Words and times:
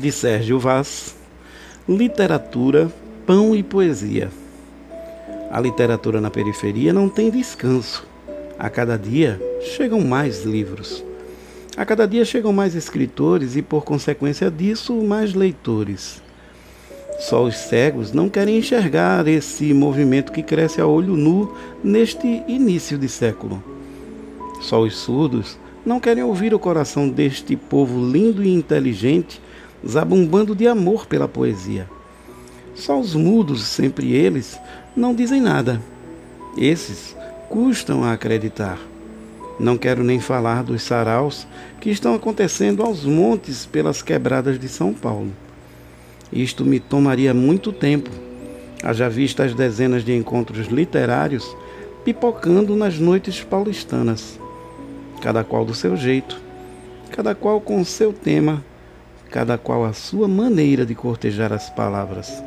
de 0.00 0.10
Sérgio 0.10 0.58
Vaz, 0.58 1.14
Literatura, 1.86 2.90
Pão 3.26 3.54
e 3.54 3.62
Poesia. 3.62 4.30
A 5.50 5.60
literatura 5.60 6.22
na 6.22 6.30
periferia 6.30 6.90
não 6.90 7.06
tem 7.06 7.30
descanso. 7.30 8.06
A 8.58 8.70
cada 8.70 8.96
dia 8.96 9.38
chegam 9.60 10.00
mais 10.00 10.44
livros. 10.44 11.04
A 11.76 11.84
cada 11.84 12.08
dia 12.08 12.24
chegam 12.24 12.50
mais 12.50 12.74
escritores 12.74 13.56
e, 13.56 13.62
por 13.62 13.84
consequência 13.84 14.50
disso, 14.50 14.94
mais 14.94 15.34
leitores. 15.34 16.22
Só 17.18 17.44
os 17.44 17.56
cegos 17.56 18.10
não 18.10 18.30
querem 18.30 18.56
enxergar 18.56 19.28
esse 19.28 19.74
movimento 19.74 20.32
que 20.32 20.42
cresce 20.42 20.80
a 20.80 20.86
olho 20.86 21.14
nu 21.14 21.54
neste 21.84 22.26
início 22.48 22.96
de 22.96 23.08
século. 23.08 23.62
Só 24.62 24.80
os 24.80 24.96
surdos 24.96 25.58
não 25.84 26.00
querem 26.00 26.24
ouvir 26.24 26.54
o 26.54 26.58
coração 26.58 27.06
deste 27.06 27.54
povo 27.54 28.10
lindo 28.10 28.42
e 28.42 28.54
inteligente 28.54 29.40
zabumbando 29.86 30.54
de 30.54 30.66
amor 30.66 31.06
pela 31.06 31.28
poesia. 31.28 31.88
Só 32.74 32.98
os 32.98 33.14
mudos, 33.14 33.62
sempre 33.62 34.12
eles, 34.12 34.58
não 34.96 35.14
dizem 35.14 35.40
nada. 35.40 35.80
Esses 36.56 37.16
custam 37.48 38.04
a 38.04 38.12
acreditar. 38.12 38.78
Não 39.58 39.76
quero 39.76 40.02
nem 40.02 40.20
falar 40.20 40.62
dos 40.62 40.82
saraus 40.82 41.46
que 41.80 41.90
estão 41.90 42.14
acontecendo 42.14 42.82
aos 42.82 43.04
montes 43.04 43.66
pelas 43.66 44.02
quebradas 44.02 44.58
de 44.58 44.68
São 44.68 44.94
Paulo. 44.94 45.32
Isto 46.32 46.64
me 46.64 46.80
tomaria 46.80 47.34
muito 47.34 47.72
tempo, 47.72 48.10
haja 48.82 49.08
vista 49.08 49.44
as 49.44 49.54
dezenas 49.54 50.04
de 50.04 50.14
encontros 50.14 50.68
literários 50.68 51.54
pipocando 52.04 52.74
nas 52.74 52.98
noites 52.98 53.42
paulistanas 53.42 54.38
cada 55.20 55.44
qual 55.44 55.64
do 55.64 55.74
seu 55.74 55.96
jeito, 55.96 56.40
cada 57.10 57.34
qual 57.34 57.60
com 57.60 57.84
seu 57.84 58.12
tema, 58.12 58.64
cada 59.30 59.56
qual 59.56 59.84
a 59.84 59.92
sua 59.92 60.26
maneira 60.26 60.84
de 60.84 60.94
cortejar 60.94 61.52
as 61.52 61.70
palavras. 61.70 62.42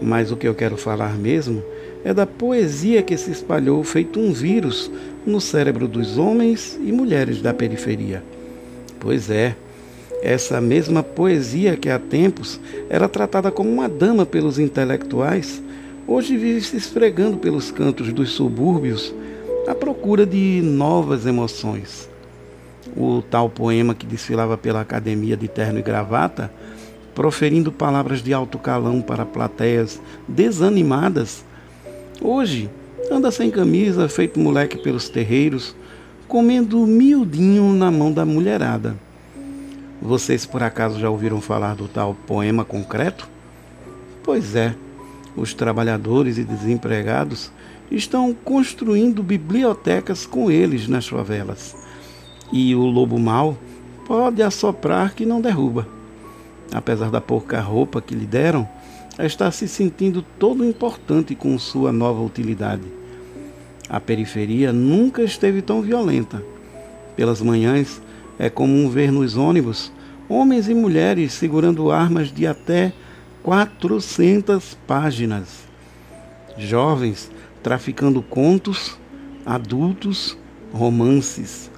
Mas 0.00 0.30
o 0.30 0.36
que 0.36 0.46
eu 0.46 0.54
quero 0.54 0.76
falar 0.76 1.16
mesmo 1.16 1.62
é 2.04 2.14
da 2.14 2.26
poesia 2.26 3.02
que 3.02 3.16
se 3.16 3.30
espalhou 3.30 3.82
feito 3.82 4.20
um 4.20 4.32
vírus 4.32 4.90
no 5.26 5.40
cérebro 5.40 5.88
dos 5.88 6.16
homens 6.16 6.78
e 6.80 6.92
mulheres 6.92 7.42
da 7.42 7.52
periferia. 7.52 8.22
Pois 9.00 9.30
é, 9.30 9.56
essa 10.22 10.60
mesma 10.60 11.02
poesia 11.02 11.76
que 11.76 11.88
há 11.88 11.98
tempos 11.98 12.60
era 12.88 13.08
tratada 13.08 13.50
como 13.50 13.70
uma 13.70 13.88
dama 13.88 14.26
pelos 14.26 14.58
intelectuais, 14.58 15.62
hoje 16.06 16.36
vive 16.36 16.60
se 16.60 16.76
esfregando 16.76 17.38
pelos 17.38 17.70
cantos 17.70 18.12
dos 18.12 18.30
subúrbios 18.30 19.14
à 19.66 19.74
procura 19.74 20.24
de 20.24 20.60
novas 20.62 21.26
emoções. 21.26 22.08
O 22.96 23.22
tal 23.22 23.48
poema 23.48 23.94
que 23.94 24.06
desfilava 24.06 24.56
pela 24.56 24.80
academia 24.80 25.36
de 25.36 25.48
terno 25.48 25.78
e 25.78 25.82
gravata, 25.82 26.50
proferindo 27.14 27.72
palavras 27.72 28.22
de 28.22 28.32
alto 28.32 28.58
calão 28.58 29.00
para 29.00 29.26
plateias 29.26 30.00
desanimadas, 30.26 31.44
hoje 32.20 32.70
anda 33.10 33.30
sem 33.30 33.50
camisa, 33.50 34.08
feito 34.08 34.38
moleque 34.38 34.78
pelos 34.78 35.08
terreiros, 35.08 35.74
comendo 36.26 36.86
miudinho 36.86 37.72
na 37.72 37.90
mão 37.90 38.12
da 38.12 38.24
mulherada. 38.24 38.96
Vocês 40.00 40.46
por 40.46 40.62
acaso 40.62 41.00
já 41.00 41.10
ouviram 41.10 41.40
falar 41.40 41.74
do 41.74 41.88
tal 41.88 42.14
poema 42.26 42.64
concreto? 42.64 43.28
Pois 44.22 44.54
é, 44.54 44.74
os 45.34 45.54
trabalhadores 45.54 46.38
e 46.38 46.44
desempregados 46.44 47.50
estão 47.90 48.34
construindo 48.34 49.22
bibliotecas 49.22 50.26
com 50.26 50.50
eles 50.50 50.86
nas 50.86 51.08
favelas. 51.08 51.74
E 52.52 52.74
o 52.74 52.84
lobo 52.84 53.18
mau 53.18 53.56
pode 54.06 54.42
assoprar 54.42 55.14
que 55.14 55.26
não 55.26 55.40
derruba. 55.40 55.86
Apesar 56.72 57.10
da 57.10 57.20
pouca 57.20 57.60
roupa 57.60 58.00
que 58.00 58.14
lhe 58.14 58.26
deram, 58.26 58.68
está 59.18 59.50
se 59.50 59.66
sentindo 59.66 60.22
todo 60.38 60.64
importante 60.64 61.34
com 61.34 61.58
sua 61.58 61.92
nova 61.92 62.22
utilidade. 62.22 62.84
A 63.88 63.98
periferia 63.98 64.72
nunca 64.72 65.22
esteve 65.22 65.62
tão 65.62 65.82
violenta. 65.82 66.42
Pelas 67.16 67.40
manhãs, 67.40 68.00
é 68.38 68.48
comum 68.48 68.88
ver 68.88 69.10
nos 69.10 69.36
ônibus 69.36 69.90
homens 70.28 70.68
e 70.68 70.74
mulheres 70.74 71.32
segurando 71.32 71.90
armas 71.90 72.30
de 72.30 72.46
até 72.46 72.92
400 73.42 74.76
páginas. 74.86 75.66
Jovens 76.56 77.30
traficando 77.62 78.20
contos, 78.22 78.98
adultos, 79.44 80.36
romances. 80.72 81.70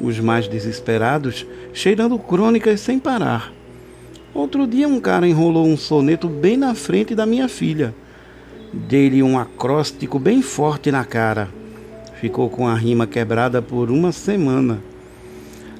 Os 0.00 0.18
mais 0.18 0.48
desesperados 0.48 1.46
cheirando 1.72 2.18
crônicas 2.18 2.80
sem 2.80 2.98
parar. 2.98 3.52
Outro 4.32 4.66
dia 4.66 4.88
um 4.88 5.00
cara 5.00 5.28
enrolou 5.28 5.66
um 5.66 5.76
soneto 5.76 6.28
bem 6.28 6.56
na 6.56 6.74
frente 6.74 7.14
da 7.14 7.26
minha 7.26 7.48
filha. 7.48 7.94
Dei-lhe 8.72 9.22
um 9.22 9.38
acróstico 9.38 10.18
bem 10.18 10.40
forte 10.40 10.90
na 10.90 11.04
cara. 11.04 11.48
Ficou 12.20 12.48
com 12.48 12.66
a 12.66 12.74
rima 12.74 13.06
quebrada 13.06 13.60
por 13.60 13.90
uma 13.90 14.12
semana. 14.12 14.80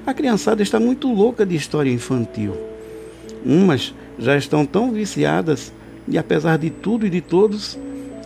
A 0.05 0.13
criançada 0.13 0.61
está 0.61 0.79
muito 0.79 1.11
louca 1.11 1.45
de 1.45 1.55
história 1.55 1.91
infantil. 1.91 2.55
Umas 3.45 3.93
já 4.19 4.35
estão 4.37 4.65
tão 4.65 4.91
viciadas 4.91 5.71
e, 6.07 6.17
apesar 6.17 6.57
de 6.57 6.69
tudo 6.69 7.07
e 7.07 7.09
de 7.09 7.21
todos, 7.21 7.77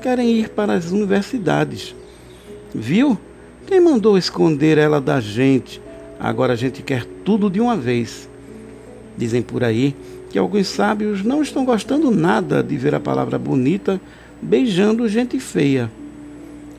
querem 0.02 0.32
ir 0.32 0.50
para 0.50 0.74
as 0.74 0.92
universidades. 0.92 1.96
Viu? 2.74 3.18
Quem 3.68 3.80
mandou 3.80 4.18
esconder 4.18 4.78
ela 4.78 5.00
da 5.00 5.20
gente? 5.20 5.82
Agora 6.20 6.54
a 6.54 6.56
gente 6.56 6.82
quer 6.82 7.06
tudo 7.24 7.50
de 7.50 7.60
uma 7.60 7.76
vez. 7.76 8.30
Dizem 9.18 9.42
por 9.42 9.64
aí 9.64 9.96
que 10.30 10.40
alguns 10.40 10.68
sábios 10.68 11.24
não 11.24 11.42
estão 11.42 11.64
gostando 11.64 12.12
nada 12.12 12.62
de 12.62 12.76
ver 12.78 12.96
a 12.96 13.00
palavra 13.00 13.38
bonita 13.38 14.00
beijando 14.42 15.08
gente 15.08 15.40
feia. 15.40 15.92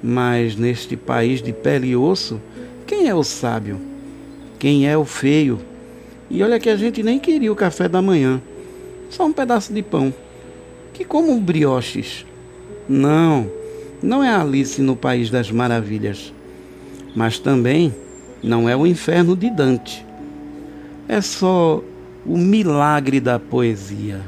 Mas 0.03 0.57
neste 0.57 0.97
país 0.97 1.43
de 1.43 1.53
pele 1.53 1.89
e 1.89 1.97
osso, 1.97 2.41
quem 2.87 3.09
é 3.09 3.15
o 3.15 3.25
sábio? 3.25 3.81
Quem 4.59 4.89
é 4.89 4.97
o 4.97 5.05
feio? 5.05 5.59
E 6.31 6.43
olha 6.43 6.61
que 6.61 6.69
a 6.69 6.77
gente 6.77 7.03
nem 7.03 7.19
queria 7.19 7.53
o 7.53 7.57
café 7.57 7.89
da 7.89 8.03
manhã, 8.03 8.41
só 9.09 9.25
um 9.25 9.33
pedaço 9.33 9.73
de 9.73 9.83
pão, 9.83 10.13
que 10.93 11.05
como 11.05 11.39
brioches. 11.41 12.27
Não, 12.89 13.51
não 14.03 14.23
é 14.23 14.35
Alice 14.35 14.81
no 14.83 14.97
País 14.97 15.31
das 15.31 15.51
Maravilhas, 15.51 16.33
mas 17.15 17.39
também 17.39 17.95
não 18.43 18.69
é 18.69 18.77
o 18.77 18.87
inferno 18.87 19.37
de 19.37 19.51
Dante. 19.51 20.05
É 21.09 21.21
só 21.21 21.83
o 22.25 22.37
milagre 22.37 23.21
da 23.21 23.39
poesia. 23.39 24.21